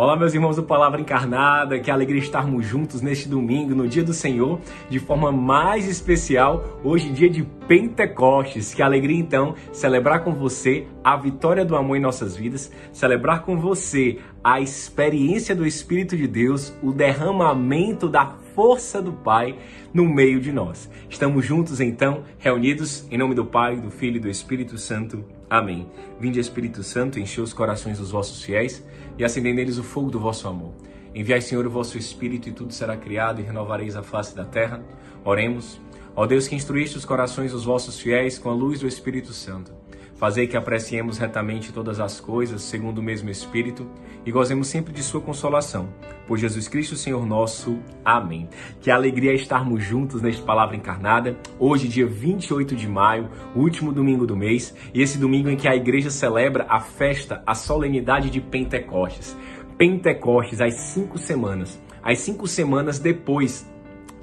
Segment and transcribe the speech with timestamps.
[0.00, 4.14] Olá, meus irmãos do Palavra Encarnada, que alegria estarmos juntos neste domingo, no dia do
[4.14, 8.72] Senhor, de forma mais especial, hoje, dia de Pentecostes.
[8.72, 13.58] Que alegria, então, celebrar com você a vitória do amor em nossas vidas, celebrar com
[13.58, 18.24] você a experiência do Espírito de Deus, o derramamento da
[18.58, 19.56] força do Pai
[19.94, 20.90] no meio de nós.
[21.08, 25.24] Estamos juntos, então, reunidos em nome do Pai, do Filho e do Espírito Santo.
[25.48, 25.86] Amém.
[26.18, 28.84] Vinde, Espírito Santo, enche os corações dos vossos fiéis
[29.16, 30.72] e acendei neles o fogo do vosso amor.
[31.14, 34.82] Enviai, Senhor, o vosso Espírito e tudo será criado e renovareis a face da terra.
[35.24, 35.80] Oremos.
[36.16, 39.70] Ó Deus que instruíste os corações dos vossos fiéis com a luz do Espírito Santo.
[40.18, 43.88] Fazei que apreciemos retamente todas as coisas, segundo o mesmo Espírito,
[44.26, 45.88] e gozemos sempre de Sua consolação.
[46.26, 47.78] Por Jesus Cristo, Senhor nosso.
[48.04, 48.48] Amém.
[48.80, 51.38] Que alegria estarmos juntos nesta palavra encarnada.
[51.56, 55.76] Hoje, dia 28 de maio, último domingo do mês, e esse domingo em que a
[55.76, 59.36] igreja celebra a festa, a solenidade de Pentecostes.
[59.78, 61.80] Pentecostes, às cinco semanas.
[62.02, 63.64] As cinco semanas depois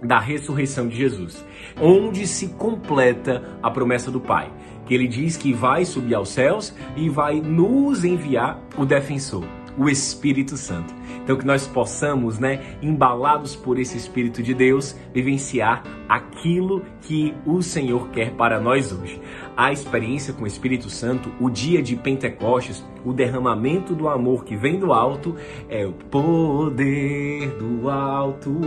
[0.02, 1.46] da ressurreição de Jesus,
[1.80, 4.52] onde se completa a promessa do Pai
[4.86, 9.44] que ele diz que vai subir aos céus e vai nos enviar o defensor,
[9.78, 10.94] o Espírito Santo.
[11.24, 17.62] Então que nós possamos, né, embalados por esse Espírito de Deus, vivenciar aquilo que o
[17.62, 19.22] Senhor quer para nós hoje.
[19.56, 24.56] A experiência com o Espírito Santo, o dia de Pentecostes, o derramamento do amor que
[24.56, 25.36] vem do alto,
[25.70, 28.60] é o poder do alto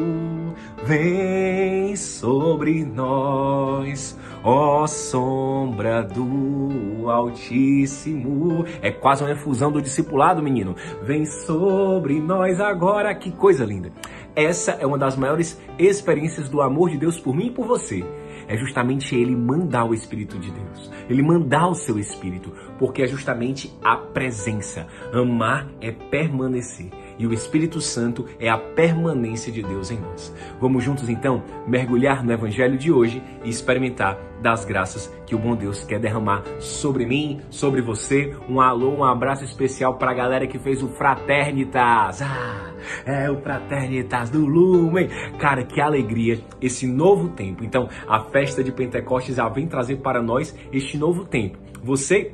[0.84, 8.64] vem sobre nós, ó sombra do Altíssimo.
[8.80, 10.74] É quase uma efusão do discipulado, menino.
[11.02, 13.14] Vem sobre nós agora.
[13.14, 13.90] Que coisa linda!
[14.34, 18.04] Essa é uma das maiores experiências do amor de Deus por mim e por você.
[18.46, 20.90] É justamente Ele mandar o Espírito de Deus.
[21.08, 22.52] Ele mandar o seu Espírito.
[22.78, 24.86] Porque é justamente a presença.
[25.12, 30.34] Amar é permanecer e o Espírito Santo é a permanência de Deus em nós.
[30.60, 35.56] Vamos juntos então mergulhar no Evangelho de hoje e experimentar das graças que o bom
[35.56, 38.34] Deus quer derramar sobre mim, sobre você.
[38.48, 42.22] Um alô, um abraço especial para a galera que fez o Fraternitas.
[42.22, 42.72] Ah,
[43.04, 45.08] é o Fraternitas do Lumen.
[45.38, 47.64] Cara, que alegria esse novo tempo.
[47.64, 51.58] Então, a festa de Pentecostes já vem trazer para nós este novo tempo.
[51.82, 52.32] Você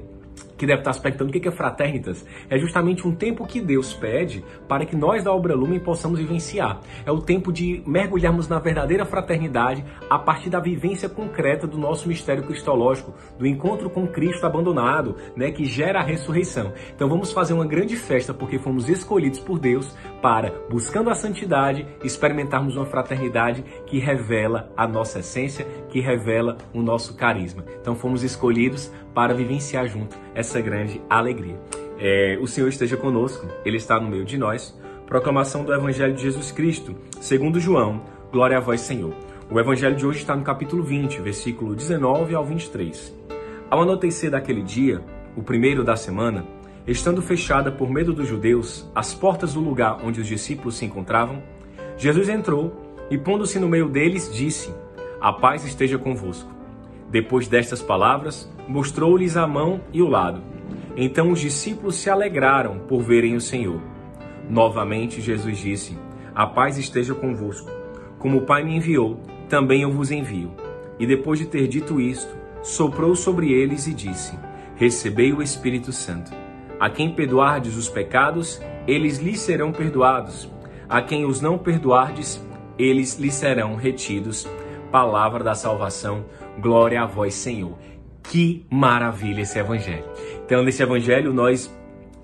[0.56, 3.92] que deve estar se perguntando o que é fraternitas, é justamente um tempo que Deus
[3.94, 6.80] pede para que nós da Obra Lumen possamos vivenciar.
[7.04, 12.08] É o tempo de mergulharmos na verdadeira fraternidade a partir da vivência concreta do nosso
[12.08, 16.72] mistério cristológico, do encontro com Cristo abandonado, né, que gera a ressurreição.
[16.94, 21.86] Então vamos fazer uma grande festa porque fomos escolhidos por Deus para, buscando a santidade,
[22.02, 27.64] experimentarmos uma fraternidade que revela a nossa essência, que revela o nosso carisma.
[27.80, 31.58] Então fomos escolhidos para vivenciar junto essa grande alegria.
[31.98, 34.78] É, o Senhor esteja conosco, Ele está no meio de nós.
[35.06, 38.02] Proclamação do Evangelho de Jesus Cristo, segundo João.
[38.32, 39.14] Glória a vós, Senhor.
[39.50, 43.14] O Evangelho de hoje está no capítulo 20, versículo 19 ao 23.
[43.70, 45.02] Ao anoitecer daquele dia,
[45.36, 46.46] o primeiro da semana,
[46.86, 51.42] estando fechada por medo dos judeus as portas do lugar onde os discípulos se encontravam,
[51.96, 52.72] Jesus entrou
[53.10, 54.72] e, pondo-se no meio deles, disse:
[55.20, 56.53] A paz esteja convosco.
[57.14, 60.42] Depois destas palavras, mostrou-lhes a mão e o lado.
[60.96, 63.80] Então os discípulos se alegraram por verem o Senhor.
[64.50, 65.96] Novamente Jesus disse:
[66.34, 67.70] A paz esteja convosco.
[68.18, 70.50] Como o Pai me enviou, também eu vos envio.
[70.98, 74.36] E depois de ter dito isto, soprou sobre eles e disse:
[74.74, 76.32] Recebei o Espírito Santo.
[76.80, 80.50] A quem perdoardes os pecados, eles lhes serão perdoados.
[80.88, 82.44] A quem os não perdoardes,
[82.76, 84.48] eles lhes serão retidos.
[84.94, 86.24] Palavra da salvação.
[86.60, 87.76] Glória a vós, Senhor.
[88.22, 90.04] Que maravilha esse evangelho.
[90.46, 91.68] Então, nesse evangelho, nós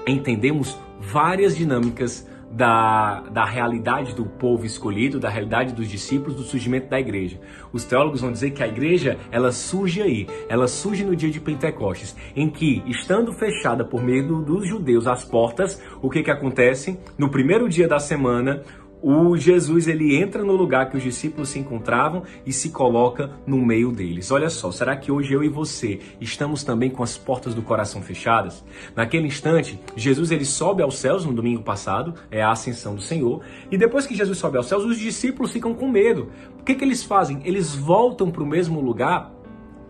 [0.06, 6.88] entendemos várias dinâmicas da, da realidade do povo escolhido, da realidade dos discípulos, do surgimento
[6.88, 7.40] da igreja.
[7.72, 11.40] Os teólogos vão dizer que a igreja, ela surge aí, ela surge no dia de
[11.40, 16.98] Pentecostes, em que, estando fechada por meio dos judeus as portas, o que que acontece?
[17.16, 18.62] No primeiro dia da semana,
[19.02, 23.56] o Jesus ele entra no lugar que os discípulos se encontravam e se coloca no
[23.64, 24.30] meio deles.
[24.30, 28.02] Olha só, será que hoje eu e você estamos também com as portas do coração
[28.02, 28.64] fechadas?
[28.94, 33.42] Naquele instante, Jesus ele sobe aos céus no domingo passado, é a ascensão do Senhor,
[33.70, 36.30] e depois que Jesus sobe aos céus, os discípulos ficam com medo.
[36.58, 37.40] O que, que eles fazem?
[37.44, 39.32] Eles voltam para o mesmo lugar,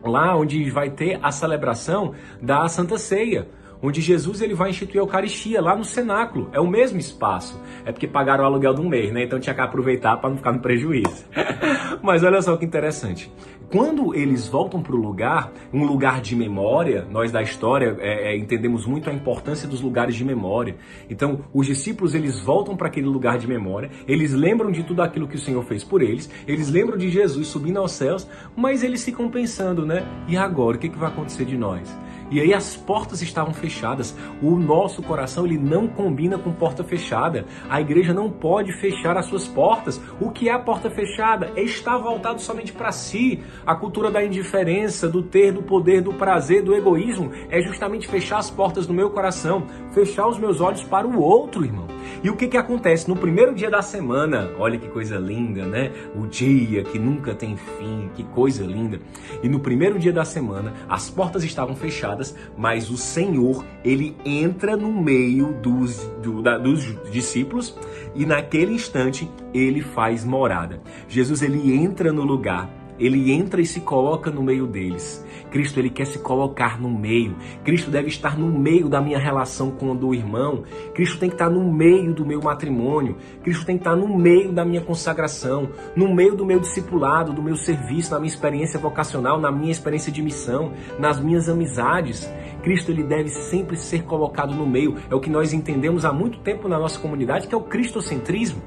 [0.05, 3.49] lá onde vai ter a celebração da Santa Ceia
[3.82, 6.49] onde Jesus ele vai instituir a Eucaristia lá no cenáculo.
[6.53, 7.61] É o mesmo espaço.
[7.85, 9.25] É porque pagaram o aluguel de um mês, né?
[9.25, 11.25] Então tinha que aproveitar para não ficar no prejuízo.
[12.03, 13.31] Mas olha só que interessante.
[13.71, 18.37] Quando eles voltam para o lugar, um lugar de memória, nós da história é, é,
[18.37, 20.75] entendemos muito a importância dos lugares de memória.
[21.09, 25.29] Então, os discípulos eles voltam para aquele lugar de memória, eles lembram de tudo aquilo
[25.29, 28.26] que o Senhor fez por eles, eles lembram de Jesus subindo aos céus,
[28.56, 30.05] mas eles ficam pensando, né?
[30.26, 31.97] E agora, o que, que vai acontecer de nós?
[32.31, 34.15] E aí as portas estavam fechadas.
[34.41, 37.44] O nosso coração ele não combina com porta fechada.
[37.69, 40.00] A igreja não pode fechar as suas portas.
[40.21, 41.50] O que é a porta fechada?
[41.56, 43.43] É estar voltado somente para si.
[43.67, 48.38] A cultura da indiferença, do ter, do poder, do prazer, do egoísmo é justamente fechar
[48.38, 51.87] as portas do meu coração, fechar os meus olhos para o outro, irmão.
[52.23, 54.50] E o que que acontece no primeiro dia da semana?
[54.59, 55.91] Olha que coisa linda, né?
[56.15, 59.00] O dia que nunca tem fim, que coisa linda.
[59.43, 62.19] E no primeiro dia da semana, as portas estavam fechadas,
[62.56, 67.76] mas o Senhor, ele entra no meio dos, do, da, dos discípulos
[68.14, 70.81] e naquele instante ele faz morada.
[71.08, 72.70] Jesus ele entra no lugar
[73.00, 75.25] ele entra e se coloca no meio deles.
[75.50, 77.35] Cristo ele quer se colocar no meio.
[77.64, 80.62] Cristo deve estar no meio da minha relação com o irmão.
[80.94, 83.17] Cristo tem que estar no meio do meu matrimônio.
[83.43, 87.43] Cristo tem que estar no meio da minha consagração, no meio do meu discipulado, do
[87.43, 92.31] meu serviço, na minha experiência vocacional, na minha experiência de missão, nas minhas amizades.
[92.62, 94.97] Cristo ele deve sempre ser colocado no meio.
[95.11, 98.62] É o que nós entendemos há muito tempo na nossa comunidade, que é o cristocentrismo.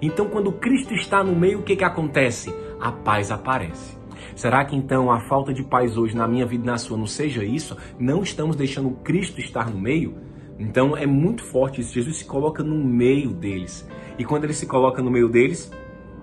[0.00, 2.54] Então, quando Cristo está no meio, o que, que acontece?
[2.80, 3.96] A paz aparece.
[4.34, 7.06] Será que então a falta de paz hoje na minha vida e na sua não
[7.06, 7.76] seja isso?
[7.98, 10.14] Não estamos deixando Cristo estar no meio?
[10.58, 11.94] Então é muito forte isso.
[11.94, 13.88] Jesus se coloca no meio deles.
[14.18, 15.70] E quando ele se coloca no meio deles,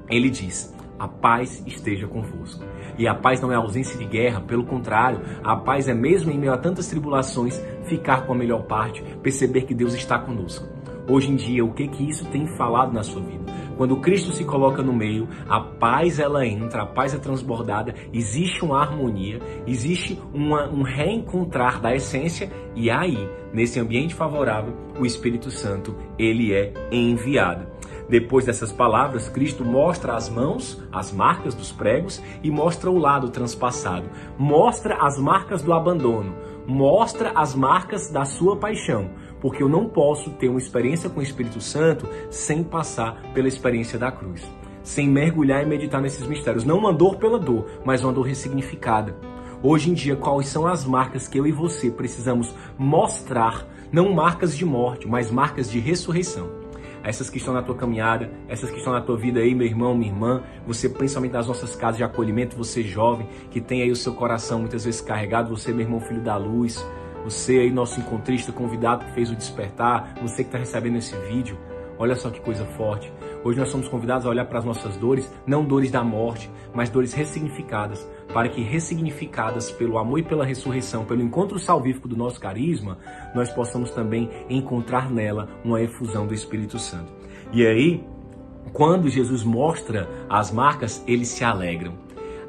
[0.10, 2.64] ele diz: A paz esteja convosco.
[2.98, 6.38] E a paz não é ausência de guerra, pelo contrário, a paz é mesmo em
[6.38, 10.68] meio a tantas tribulações, ficar com a melhor parte, perceber que Deus está conosco.
[11.08, 13.52] Hoje em dia, o que que isso tem falado na sua vida?
[13.78, 18.64] Quando Cristo se coloca no meio, a paz ela entra, a paz é transbordada, existe
[18.64, 25.50] uma harmonia, existe uma, um reencontrar da essência e aí, nesse ambiente favorável, o Espírito
[25.50, 27.68] Santo, ele é enviado.
[28.10, 33.30] Depois dessas palavras, Cristo mostra as mãos, as marcas dos pregos e mostra o lado
[33.30, 34.06] transpassado.
[34.38, 36.36] Mostra as marcas do abandono,
[36.68, 39.10] mostra as marcas da sua paixão
[39.42, 43.98] porque eu não posso ter uma experiência com o Espírito Santo sem passar pela experiência
[44.00, 44.48] da cruz,
[44.84, 46.64] sem mergulhar e meditar nesses mistérios.
[46.64, 49.16] Não uma dor pela dor, mas uma dor ressignificada.
[49.64, 53.68] Hoje em dia, quais são as marcas que eu e você precisamos mostrar?
[53.92, 56.62] Não marcas de morte, mas marcas de ressurreição
[57.04, 59.96] essas que estão na tua caminhada, essas que estão na tua vida aí, meu irmão,
[59.96, 63.96] minha irmã, você principalmente nas nossas casas de acolhimento, você jovem, que tem aí o
[63.96, 66.86] seu coração muitas vezes carregado, você, meu irmão, filho da luz,
[67.24, 71.58] você aí, nosso encontrista, convidado que fez o despertar, você que está recebendo esse vídeo,
[71.98, 73.12] olha só que coisa forte.
[73.44, 76.90] Hoje nós somos convidados a olhar para as nossas dores, não dores da morte, mas
[76.90, 82.40] dores ressignificadas, para que ressignificadas pelo amor e pela ressurreição, pelo encontro salvífico do nosso
[82.40, 82.98] carisma,
[83.36, 87.12] nós possamos também encontrar nela uma efusão do Espírito Santo.
[87.54, 88.04] E aí,
[88.74, 91.94] quando Jesus mostra as marcas, eles se alegram.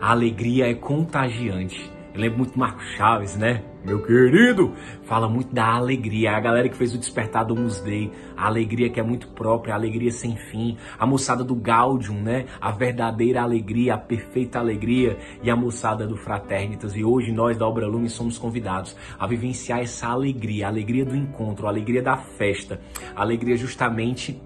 [0.00, 1.91] A alegria é contagiante.
[2.14, 3.62] Eu lembro muito Marco Chaves, né?
[3.84, 4.74] Meu querido,
[5.04, 6.36] fala muito da alegria.
[6.36, 9.76] A galera que fez o despertar do Musday, a alegria que é muito própria, a
[9.76, 10.76] alegria sem fim.
[10.98, 12.44] A moçada do Gaudium, né?
[12.60, 15.18] A verdadeira alegria, a perfeita alegria.
[15.42, 16.94] E a moçada do Fraternitas.
[16.94, 21.16] E hoje nós da Obra Lume somos convidados a vivenciar essa alegria, a alegria do
[21.16, 22.78] encontro, a alegria da festa,
[23.16, 24.40] a alegria justamente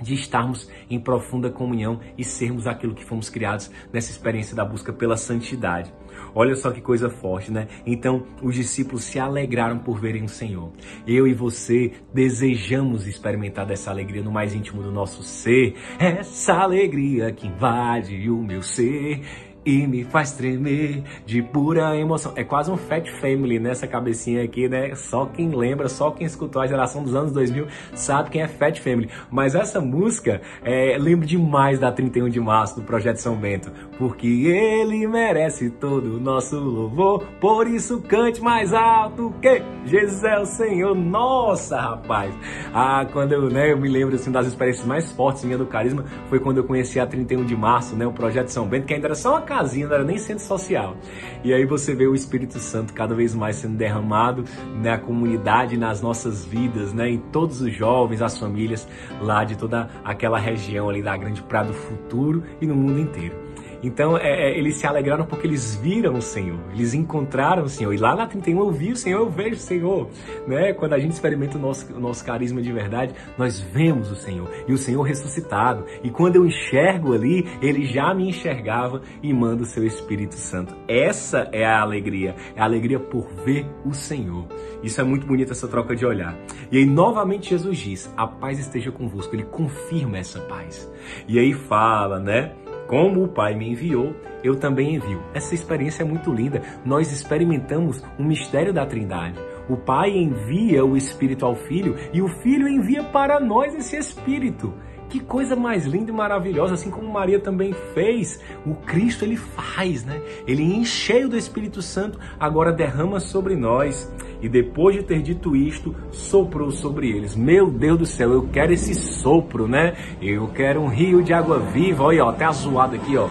[0.00, 4.92] de estarmos em profunda comunhão e sermos aquilo que fomos criados nessa experiência da busca
[4.92, 5.92] pela santidade.
[6.34, 7.66] Olha só que coisa forte, né?
[7.84, 10.72] Então, os discípulos se alegraram por verem o Senhor.
[11.06, 17.32] Eu e você desejamos experimentar dessa alegria no mais íntimo do nosso ser, essa alegria
[17.32, 22.32] que invade o meu ser e me faz tremer de pura emoção.
[22.36, 24.94] É quase um Fat Family nessa cabecinha aqui, né?
[24.94, 28.78] Só quem lembra, só quem escutou a geração dos anos 2000 sabe quem é Fat
[28.80, 29.08] Family.
[29.30, 34.26] Mas essa música é, lembra demais da 31 de março do Projeto São Bento, porque
[34.26, 37.26] ele merece todo o nosso louvor.
[37.40, 40.94] Por isso cante mais alto que Jesus é o Senhor.
[40.94, 42.34] Nossa, rapaz!
[42.72, 46.04] Ah, quando eu, né, eu me lembro assim das experiências mais fortes minha do carisma
[46.28, 49.08] foi quando eu conheci a 31 de março, né, o Projeto São Bento, que ainda
[49.08, 50.96] era só uma casinha, não era nem centro social.
[51.42, 54.44] E aí você vê o Espírito Santo cada vez mais sendo derramado
[54.80, 57.10] na comunidade, nas nossas vidas, né?
[57.10, 58.86] Em todos os jovens, as famílias
[59.20, 63.49] lá de toda aquela região ali da Grande Praia do Futuro e no mundo inteiro.
[63.82, 67.92] Então, é, é, eles se alegraram porque eles viram o Senhor, eles encontraram o Senhor.
[67.92, 70.08] E lá na 31 eu vi o Senhor, eu vejo o Senhor.
[70.46, 70.72] Né?
[70.72, 74.48] Quando a gente experimenta o nosso, o nosso carisma de verdade, nós vemos o Senhor
[74.66, 75.84] e o Senhor ressuscitado.
[76.02, 80.74] E quando eu enxergo ali, ele já me enxergava e manda o seu Espírito Santo.
[80.86, 84.46] Essa é a alegria, é a alegria por ver o Senhor.
[84.82, 86.36] Isso é muito bonito, essa troca de olhar.
[86.70, 89.34] E aí, novamente, Jesus diz: A paz esteja convosco.
[89.34, 90.90] Ele confirma essa paz.
[91.26, 92.52] E aí fala, né?
[92.90, 95.22] Como o Pai me enviou, eu também envio.
[95.32, 96.60] Essa experiência é muito linda.
[96.84, 99.38] Nós experimentamos o mistério da Trindade.
[99.68, 104.74] O Pai envia o Espírito ao Filho e o Filho envia para nós esse Espírito.
[105.10, 110.04] Que coisa mais linda e maravilhosa, assim como Maria também fez, o Cristo ele faz,
[110.04, 110.22] né?
[110.46, 114.08] Ele encheio do Espírito Santo, agora derrama sobre nós.
[114.40, 117.34] E depois de ter dito isto, soprou sobre eles.
[117.34, 119.96] Meu Deus do céu, eu quero esse sopro, né?
[120.22, 122.04] Eu quero um rio de água viva.
[122.04, 123.28] Olha, ó, até azuado aqui, ó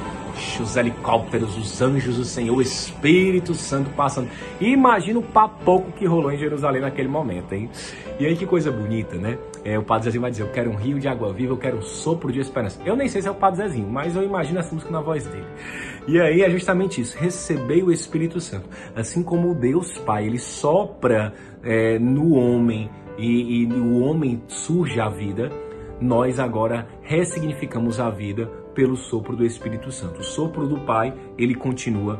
[0.60, 4.30] os helicópteros, os anjos do Senhor, o Espírito Santo passando.
[4.60, 7.70] Imagina o papoco que rolou em Jerusalém naquele momento, hein?
[8.20, 9.38] E aí que coisa bonita, né?
[9.64, 11.78] É, o Padre Zezinho vai dizer, eu quero um rio de água viva, eu quero
[11.78, 12.80] um sopro de esperança.
[12.86, 15.26] Eu nem sei se é o Padre Zezinho, mas eu imagino essa música na voz
[15.26, 15.46] dele.
[16.08, 18.70] E aí é justamente isso, receber o Espírito Santo.
[18.96, 25.00] Assim como o Deus Pai, ele sopra é, no homem e, e no homem surge
[25.00, 25.52] a vida,
[26.00, 30.22] nós agora ressignificamos a vida pelo sopro do Espírito Santo.
[30.22, 32.18] O sopro do Pai, ele continua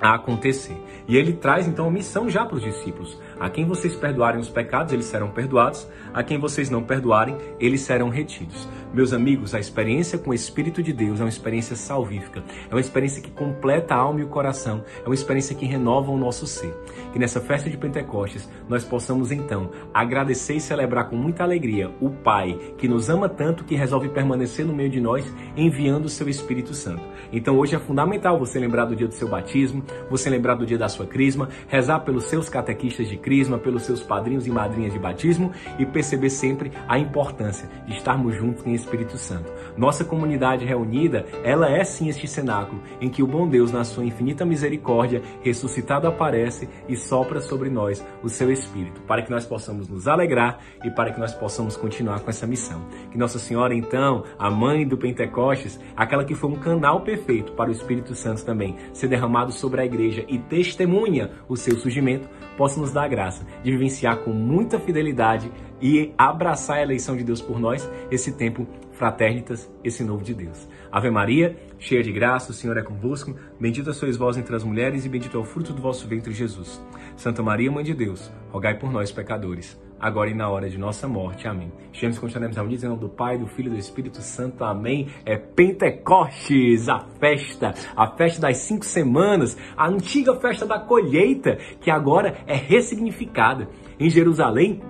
[0.00, 0.80] a acontecer.
[1.08, 3.18] E ele traz então a missão já para os discípulos.
[3.40, 5.88] A quem vocês perdoarem os pecados, eles serão perdoados.
[6.12, 8.68] A quem vocês não perdoarem, eles serão retidos.
[8.92, 12.42] Meus amigos, a experiência com o Espírito de Deus é uma experiência salvífica.
[12.70, 14.82] É uma experiência que completa a alma e o coração.
[15.04, 16.74] É uma experiência que renova o nosso ser.
[17.12, 22.10] Que nessa festa de Pentecostes nós possamos então agradecer e celebrar com muita alegria o
[22.10, 25.24] Pai que nos ama tanto que resolve permanecer no meio de nós
[25.56, 27.02] enviando o seu Espírito Santo.
[27.32, 30.78] Então hoje é fundamental você lembrar do dia do seu batismo, você lembrar do dia
[30.78, 34.98] da sua crisma, rezar pelos seus catequistas de crisma, pelos seus padrinhos e madrinhas de
[34.98, 39.52] batismo e perceber sempre a importância de estarmos juntos em Espírito Santo.
[39.76, 44.02] Nossa comunidade reunida, ela é sim este cenáculo em que o bom Deus, na sua
[44.02, 49.90] infinita misericórdia, ressuscitado aparece e sopra sobre nós o seu Espírito, para que nós possamos
[49.90, 52.80] nos alegrar e para que nós possamos continuar com essa missão.
[53.10, 57.68] Que Nossa Senhora, então, a mãe do Pentecostes, aquela que foi um canal perfeito para
[57.68, 62.80] o Espírito Santo também ser derramado sobre a igreja e testemunha o seu surgimento, possa
[62.80, 65.50] nos dar a graça de vivenciar com muita fidelidade
[65.82, 70.68] e abraçar a eleição de Deus por nós, esse tempo fraternitas, esse novo de Deus.
[70.90, 75.04] Ave Maria, cheia de graça, o Senhor é convosco, bendita sois vós entre as mulheres
[75.04, 76.80] e bendito é o fruto do vosso ventre, Jesus.
[77.16, 81.08] Santa Maria, Mãe de Deus, rogai por nós, pecadores, agora e na hora de nossa
[81.08, 81.46] morte.
[81.46, 81.72] Amém.
[81.92, 84.64] Chegamos e continuaremos unir em nome do Pai, do Filho e do Espírito Santo.
[84.64, 85.08] Amém.
[85.24, 91.90] É Pentecostes, a festa, a festa das cinco semanas, a antiga festa da colheita, que
[91.90, 93.68] agora é ressignificada.
[93.98, 94.80] Em Jerusalém,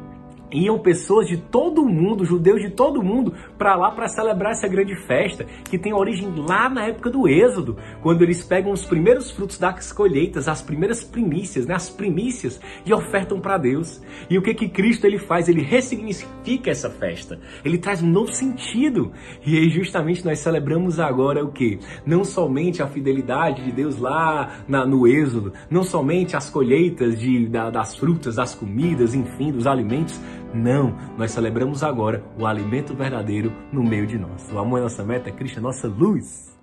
[0.52, 4.94] iam pessoas de todo mundo, judeus de todo mundo, para lá para celebrar essa grande
[5.06, 9.58] festa, que tem origem lá na época do Êxodo, quando eles pegam os primeiros frutos
[9.58, 14.00] das colheitas, as primeiras primícias, né, as primícias, e ofertam para Deus.
[14.28, 15.48] E o que que Cristo ele faz?
[15.48, 17.38] Ele ressignifica essa festa.
[17.64, 19.12] Ele traz um novo sentido.
[19.44, 21.78] E aí justamente nós celebramos agora o que?
[22.06, 27.46] Não somente a fidelidade de Deus lá na, no Êxodo, não somente as colheitas de,
[27.46, 30.20] da, das frutas, das comidas, enfim, dos alimentos,
[30.54, 34.50] não, nós celebramos agora o alimento verdadeiro no meio de nós.
[34.52, 36.57] O amor é nossa meta, Cristo é nossa luz.